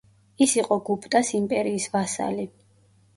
[0.45, 2.47] ის იყო გუპტას იმპერიის ვასალი.